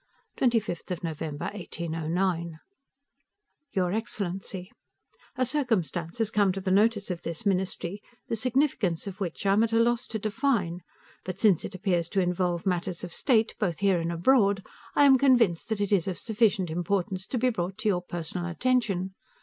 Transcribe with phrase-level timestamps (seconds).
[0.37, 2.57] 25 November, 1809
[3.73, 4.71] Your Excellency:
[5.35, 9.53] A circumstance has come to the notice of this Ministry, the significance of which I
[9.53, 10.79] am at a loss to define,
[11.23, 15.19] but, since it appears to involve matters of State, both here and abroad, I am
[15.19, 19.13] convinced that it is of sufficient importance to be brought to your personal attention.